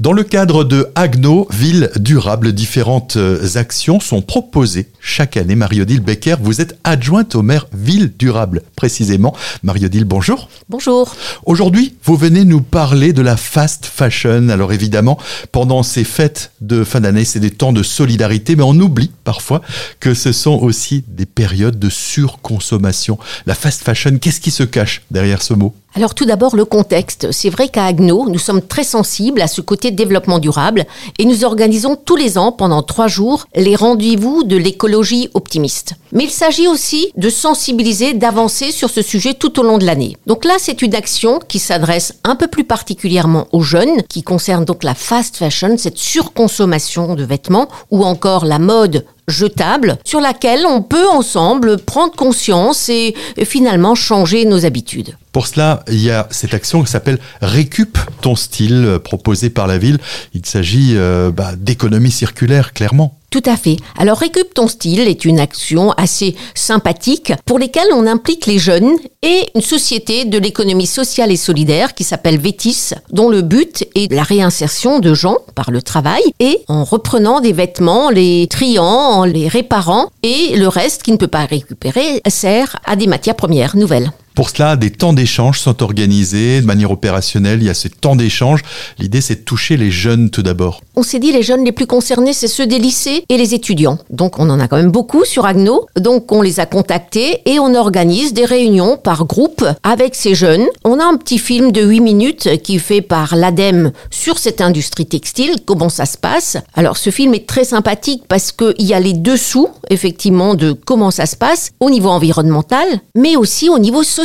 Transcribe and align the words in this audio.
Dans 0.00 0.12
le 0.12 0.24
cadre 0.24 0.64
de 0.64 0.88
Agno, 0.96 1.46
Ville 1.52 1.88
Durable, 1.94 2.52
différentes 2.52 3.16
euh, 3.16 3.46
actions 3.54 4.00
sont 4.00 4.22
proposées 4.22 4.88
chaque 4.98 5.36
année. 5.36 5.54
Marie-Odile 5.54 6.00
Becker, 6.00 6.34
vous 6.40 6.60
êtes 6.60 6.76
adjointe 6.82 7.36
au 7.36 7.42
maire 7.42 7.68
Ville 7.72 8.12
Durable, 8.18 8.62
précisément. 8.74 9.36
Marie-Odile, 9.62 10.02
bonjour. 10.02 10.48
Bonjour. 10.68 11.14
Aujourd'hui, 11.46 11.94
vous 12.02 12.16
venez 12.16 12.44
nous 12.44 12.60
parler 12.60 13.12
de 13.12 13.22
la 13.22 13.36
fast 13.36 13.86
fashion. 13.86 14.48
Alors 14.48 14.72
évidemment, 14.72 15.16
pendant 15.52 15.84
ces 15.84 16.02
fêtes 16.02 16.50
de 16.60 16.82
fin 16.82 17.00
d'année, 17.00 17.24
c'est 17.24 17.38
des 17.38 17.52
temps 17.52 17.72
de 17.72 17.84
solidarité, 17.84 18.56
mais 18.56 18.64
on 18.64 18.74
oublie 18.74 19.12
parfois 19.22 19.62
que 20.00 20.12
ce 20.12 20.32
sont 20.32 20.58
aussi 20.58 21.04
des 21.06 21.24
périodes 21.24 21.78
de 21.78 21.88
surconsommation. 21.88 23.16
La 23.46 23.54
fast 23.54 23.84
fashion, 23.84 24.18
qu'est-ce 24.18 24.40
qui 24.40 24.50
se 24.50 24.64
cache 24.64 25.02
derrière 25.12 25.40
ce 25.40 25.54
mot? 25.54 25.72
Alors 25.94 26.14
tout 26.14 26.24
d'abord 26.24 26.56
le 26.56 26.64
contexte. 26.64 27.30
C'est 27.30 27.50
vrai 27.50 27.68
qu'à 27.68 27.84
Agno, 27.84 28.28
nous 28.28 28.38
sommes 28.38 28.62
très 28.62 28.84
sensibles 28.84 29.40
à 29.40 29.46
ce 29.46 29.60
côté 29.60 29.90
développement 29.90 30.38
durable 30.38 30.86
et 31.18 31.24
nous 31.24 31.44
organisons 31.44 31.96
tous 31.96 32.16
les 32.16 32.36
ans 32.36 32.52
pendant 32.52 32.82
trois 32.82 33.06
jours 33.06 33.46
les 33.54 33.76
rendez-vous 33.76 34.42
de 34.42 34.56
l'écologie 34.56 35.28
optimiste. 35.34 35.94
Mais 36.12 36.24
il 36.24 36.30
s'agit 36.30 36.68
aussi 36.68 37.10
de 37.16 37.28
sensibiliser, 37.30 38.14
d'avancer 38.14 38.72
sur 38.72 38.90
ce 38.90 39.02
sujet 39.02 39.34
tout 39.34 39.60
au 39.60 39.62
long 39.62 39.78
de 39.78 39.86
l'année. 39.86 40.16
Donc 40.26 40.44
là, 40.44 40.54
c'est 40.58 40.82
une 40.82 40.94
action 40.94 41.38
qui 41.46 41.58
s'adresse 41.58 42.14
un 42.24 42.36
peu 42.36 42.48
plus 42.48 42.64
particulièrement 42.64 43.46
aux 43.52 43.62
jeunes, 43.62 44.02
qui 44.08 44.22
concerne 44.22 44.64
donc 44.64 44.84
la 44.84 44.94
fast 44.94 45.36
fashion, 45.36 45.76
cette 45.78 45.98
surconsommation 45.98 47.14
de 47.14 47.24
vêtements 47.24 47.68
ou 47.90 48.04
encore 48.04 48.44
la 48.44 48.58
mode 48.58 49.04
jetable 49.28 49.98
sur 50.04 50.20
laquelle 50.20 50.66
on 50.66 50.82
peut 50.82 51.08
ensemble 51.08 51.78
prendre 51.78 52.14
conscience 52.14 52.88
et 52.88 53.14
finalement 53.44 53.94
changer 53.94 54.44
nos 54.44 54.64
habitudes. 54.66 55.16
Pour 55.32 55.48
cela, 55.48 55.82
il 55.88 56.00
y 56.00 56.12
a 56.12 56.28
cette 56.30 56.54
action 56.54 56.84
qui 56.84 56.90
s'appelle 56.90 57.18
Récup 57.40 57.98
ton 58.20 58.36
style, 58.36 59.00
proposée 59.02 59.50
par 59.50 59.66
la 59.66 59.78
ville. 59.78 59.98
Il 60.32 60.46
s'agit 60.46 60.92
euh, 60.94 61.32
bah, 61.32 61.56
d'économie 61.56 62.12
circulaire, 62.12 62.72
clairement. 62.72 63.18
Tout 63.34 63.42
à 63.46 63.56
fait. 63.56 63.78
Alors 63.98 64.18
Récup 64.18 64.54
ton 64.54 64.68
style 64.68 65.00
est 65.08 65.24
une 65.24 65.40
action 65.40 65.90
assez 65.96 66.36
sympathique 66.54 67.32
pour 67.44 67.58
lesquelles 67.58 67.92
on 67.92 68.06
implique 68.06 68.46
les 68.46 68.60
jeunes 68.60 68.92
et 69.22 69.50
une 69.56 69.60
société 69.60 70.24
de 70.24 70.38
l'économie 70.38 70.86
sociale 70.86 71.32
et 71.32 71.36
solidaire 71.36 71.94
qui 71.94 72.04
s'appelle 72.04 72.38
Vétis, 72.38 72.90
dont 73.10 73.28
le 73.28 73.42
but 73.42 73.88
est 73.96 74.12
la 74.12 74.22
réinsertion 74.22 75.00
de 75.00 75.14
gens 75.14 75.38
par 75.56 75.72
le 75.72 75.82
travail 75.82 76.22
et 76.38 76.60
en 76.68 76.84
reprenant 76.84 77.40
des 77.40 77.52
vêtements, 77.52 78.08
les 78.08 78.46
triant, 78.46 78.84
en 78.84 79.24
les 79.24 79.48
réparant 79.48 80.10
et 80.22 80.54
le 80.54 80.68
reste 80.68 81.02
qui 81.02 81.10
ne 81.10 81.16
peut 81.16 81.26
pas 81.26 81.44
récupérer 81.44 82.22
sert 82.28 82.76
à 82.84 82.94
des 82.94 83.08
matières 83.08 83.34
premières 83.34 83.76
nouvelles. 83.76 84.12
Pour 84.34 84.50
cela, 84.50 84.74
des 84.74 84.90
temps 84.90 85.12
d'échange 85.12 85.60
sont 85.60 85.80
organisés 85.84 86.60
de 86.60 86.66
manière 86.66 86.90
opérationnelle. 86.90 87.62
Il 87.62 87.66
y 87.66 87.70
a 87.70 87.74
ces 87.74 87.88
temps 87.88 88.16
d'échange. 88.16 88.62
L'idée, 88.98 89.20
c'est 89.20 89.36
de 89.36 89.40
toucher 89.40 89.76
les 89.76 89.92
jeunes 89.92 90.28
tout 90.28 90.42
d'abord. 90.42 90.80
On 90.96 91.04
s'est 91.04 91.20
dit 91.20 91.30
les 91.30 91.44
jeunes 91.44 91.64
les 91.64 91.70
plus 91.70 91.86
concernés, 91.86 92.32
c'est 92.32 92.48
ceux 92.48 92.66
des 92.66 92.80
lycées 92.80 93.24
et 93.28 93.36
les 93.36 93.54
étudiants. 93.54 93.98
Donc, 94.10 94.40
on 94.40 94.50
en 94.50 94.58
a 94.58 94.66
quand 94.66 94.76
même 94.76 94.90
beaucoup 94.90 95.24
sur 95.24 95.46
Agno. 95.46 95.86
Donc, 95.96 96.32
on 96.32 96.42
les 96.42 96.58
a 96.58 96.66
contactés 96.66 97.42
et 97.44 97.60
on 97.60 97.76
organise 97.76 98.32
des 98.32 98.44
réunions 98.44 98.96
par 98.96 99.24
groupe 99.24 99.64
avec 99.84 100.16
ces 100.16 100.34
jeunes. 100.34 100.66
On 100.84 100.98
a 100.98 101.04
un 101.04 101.16
petit 101.16 101.38
film 101.38 101.70
de 101.70 101.82
8 101.82 102.00
minutes 102.00 102.60
qui 102.62 102.76
est 102.76 102.80
fait 102.80 103.02
par 103.02 103.36
l'ADEME 103.36 103.92
sur 104.10 104.38
cette 104.38 104.60
industrie 104.60 105.06
textile, 105.06 105.58
comment 105.64 105.88
ça 105.88 106.06
se 106.06 106.18
passe? 106.18 106.56
Alors, 106.74 106.96
ce 106.96 107.10
film 107.10 107.34
est 107.34 107.46
très 107.46 107.64
sympathique 107.64 108.24
parce 108.28 108.50
qu'il 108.50 108.74
y 108.84 108.94
a 108.94 109.00
les 109.00 109.12
dessous, 109.12 109.68
effectivement, 109.90 110.54
de 110.54 110.72
comment 110.72 111.12
ça 111.12 111.26
se 111.26 111.36
passe 111.36 111.70
au 111.78 111.88
niveau 111.88 112.08
environnemental, 112.08 112.86
mais 113.14 113.36
aussi 113.36 113.68
au 113.68 113.78
niveau 113.78 114.02
social 114.02 114.23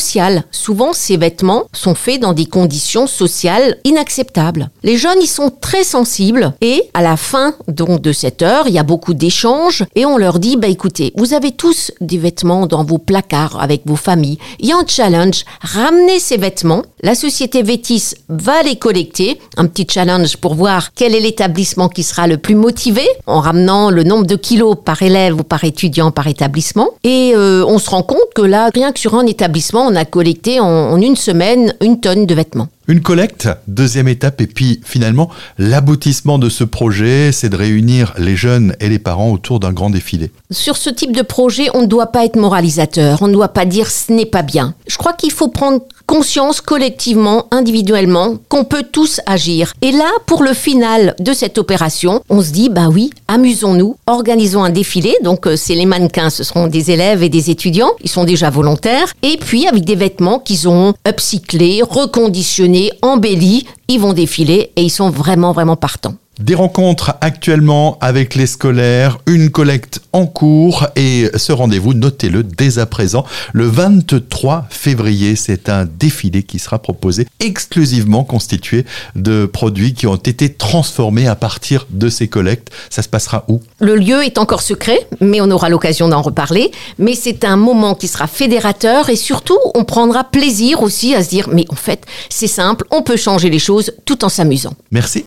Souvent, 0.52 0.94
ces 0.94 1.18
vêtements 1.18 1.66
sont 1.74 1.96
faits 1.96 2.22
dans 2.22 2.34
des 2.34 2.46
conditions 2.46 3.06
sociales 3.06 3.78
inacceptables. 3.84 4.70
Les 4.84 4.98
jeunes 4.98 5.22
y 5.22 5.28
sont 5.28 5.52
très 5.52 5.84
sensibles 5.84 6.54
et 6.62 6.84
à 6.94 7.02
la 7.02 7.18
fin 7.18 7.54
de 7.68 8.12
cette 8.12 8.42
heure, 8.42 8.68
il 8.68 8.74
y 8.74 8.80
a 8.80 8.84
beaucoup 8.84 9.14
d'échanges 9.14 9.86
et 9.96 10.06
on 10.06 10.18
leur 10.18 10.40
dit 10.40 10.58
bah 10.58 10.68
écoutez, 10.68 11.12
vous 11.18 11.34
avez 11.34 11.52
tous 11.52 11.92
des 12.02 12.18
vêtements 12.18 12.66
dans 12.66 12.84
vos 12.84 12.98
placards 12.98 13.62
avec 13.62 13.82
vos 13.86 13.96
familles. 13.96 14.38
Il 14.60 14.68
y 14.68 14.72
a 14.72 14.78
un 14.78 14.86
challenge, 14.88 15.44
ramenez 15.62 16.20
ces 16.20 16.38
vêtements. 16.38 16.84
La 17.02 17.16
société 17.16 17.62
Vétis 17.62 18.14
va 18.30 18.64
les 18.64 18.76
collecter, 18.78 19.40
un 19.58 19.66
petit 19.66 19.88
challenge 19.90 20.38
pour 20.38 20.56
voir 20.56 20.94
quel 20.94 21.16
est 21.16 21.20
l'établissement 21.20 21.90
qui 21.90 22.04
sera 22.04 22.28
le 22.28 22.38
plus 22.38 22.56
motivé 22.56 23.04
en 23.28 23.40
ramenant 23.40 23.90
le 23.90 24.04
nombre 24.04 24.26
de 24.26 24.36
kilos 24.36 24.78
par 24.84 25.02
élève 25.02 25.40
ou 25.40 25.44
par 25.44 25.64
étudiant 25.64 26.12
par 26.12 26.28
établissement. 26.28 26.90
Et 27.04 27.34
euh, 27.36 27.66
on 27.68 27.80
se 27.80 27.90
rend 27.90 28.04
compte 28.04 28.34
que 28.36 28.42
là, 28.42 28.70
rien 28.74 28.92
que 28.92 29.00
sur 29.00 29.16
un 29.16 29.26
établissement, 29.26 29.89
on 29.90 29.96
a 29.96 30.06
collecté 30.06 30.60
en 30.60 30.98
une 31.02 31.16
semaine 31.16 31.74
une 31.82 32.00
tonne 32.00 32.26
de 32.26 32.36
vêtements. 32.36 32.70
Une 32.90 33.02
collecte, 33.02 33.48
deuxième 33.68 34.08
étape, 34.08 34.42
et 34.42 34.48
puis 34.48 34.82
finalement, 34.84 35.30
l'aboutissement 35.60 36.40
de 36.40 36.50
ce 36.50 36.64
projet, 36.64 37.32
c'est 37.32 37.50
de 37.50 37.56
réunir 37.56 38.16
les 38.18 38.36
jeunes 38.36 38.76
et 38.80 38.90
les 38.90 38.98
parents 38.98 39.30
autour 39.30 39.60
d'un 39.60 39.74
grand 39.74 39.92
défilé. 39.92 40.32
Sur 40.50 40.76
ce 40.76 40.90
type 40.90 41.16
de 41.16 41.22
projet, 41.22 41.68
on 41.76 41.82
ne 41.82 41.86
doit 41.86 42.08
pas 42.08 42.26
être 42.26 42.36
moralisateur, 42.36 43.22
on 43.22 43.28
ne 43.28 43.34
doit 43.34 43.50
pas 43.50 43.66
dire 43.66 43.92
ce 43.92 44.12
n'est 44.12 44.26
pas 44.26 44.42
bien. 44.42 44.74
Je 44.88 44.98
crois 44.98 45.14
qu'il 45.14 45.32
faut 45.32 45.50
prendre 45.50 45.84
conscience 46.08 46.60
collectivement, 46.60 47.46
individuellement, 47.52 48.38
qu'on 48.50 48.64
peut 48.64 48.82
tous 48.92 49.22
agir. 49.28 49.74
Et 49.84 49.92
là, 49.92 50.10
pour 50.26 50.42
le 50.42 50.56
final 50.56 51.14
de 51.20 51.34
cette 51.34 51.60
opération, 51.60 52.24
on 52.30 52.42
se 52.42 52.50
dit, 52.50 52.70
bah 52.70 52.90
oui, 52.92 53.12
amusons-nous, 53.28 53.96
organisons 54.08 54.64
un 54.64 54.72
défilé. 54.72 55.16
Donc, 55.22 55.46
euh, 55.46 55.56
c'est 55.56 55.76
les 55.76 55.86
mannequins, 55.86 56.32
ce 56.32 56.44
seront 56.44 56.66
des 56.66 56.90
élèves 56.90 57.22
et 57.22 57.30
des 57.30 57.52
étudiants, 57.52 57.92
ils 58.04 58.10
sont 58.10 58.24
déjà 58.24 58.50
volontaires. 58.50 59.14
Et 59.22 59.38
puis, 59.38 59.68
avec 59.68 59.86
des 59.86 59.94
vêtements 59.94 60.40
qu'ils 60.40 60.68
ont 60.68 60.96
upcyclés, 61.08 61.84
reconditionnés, 61.88 62.79
embellis, 63.02 63.66
ils 63.88 64.00
vont 64.00 64.14
défiler 64.14 64.72
et 64.76 64.84
ils 64.84 64.90
sont 64.90 65.10
vraiment, 65.10 65.52
vraiment 65.52 65.76
partants. 65.76 66.16
Des 66.40 66.56
rencontres 66.56 67.16
actuellement 67.20 67.98
avec 68.00 68.34
les 68.34 68.48
scolaires, 68.48 69.18
une 69.28 69.50
collecte 69.50 70.00
en 70.14 70.26
cours 70.26 70.88
et 70.96 71.30
ce 71.36 71.52
rendez-vous, 71.52 71.94
notez-le 71.94 72.44
dès 72.44 72.80
à 72.80 72.86
présent, 72.86 73.26
le 73.52 73.68
23 73.68 74.66
février, 74.70 75.36
c'est 75.36 75.68
un 75.68 75.84
défilé 75.84 76.44
qui 76.44 76.58
sera 76.58 76.80
proposé 76.80 77.28
exclusivement 77.42 78.24
constitué 78.24 78.86
de 79.18 79.46
produits 79.46 79.94
qui 79.94 80.08
ont 80.08 80.16
été 80.16 80.54
transformés 80.54 81.28
à 81.28 81.36
partir 81.36 81.86
de 81.90 82.08
ces 82.08 82.30
collectes. 82.30 82.70
Ça 82.90 83.02
se 83.02 83.10
passera 83.10 83.44
où? 83.50 83.60
Le 83.82 83.98
lieu 83.98 84.24
est 84.24 84.38
encore 84.38 84.62
secret, 84.62 85.10
mais 85.20 85.42
on 85.42 85.52
aura 85.52 85.68
l'occasion 85.68 86.08
d'en 86.08 86.22
reparler. 86.22 86.72
Mais 87.00 87.16
c'est 87.16 87.44
un 87.44 87.58
moment 87.58 87.96
qui 87.96 88.08
sera 88.08 88.28
fédérateur 88.28 89.10
et 89.10 89.18
surtout, 89.18 89.60
on 89.76 89.84
prendra 89.84 90.24
plaisir 90.24 90.84
aussi 90.84 91.16
à 91.16 91.22
se 91.22 91.28
dire, 91.28 91.50
mais 91.52 91.66
en 91.68 91.76
fait, 91.76 92.06
c'est 92.30 92.48
simple, 92.48 92.86
on 92.92 93.02
peut 93.02 93.18
changer 93.18 93.50
les 93.50 93.60
choses 93.60 93.92
tout 94.06 94.24
en 94.24 94.30
s'amusant. 94.30 94.74
Merci. 94.92 95.18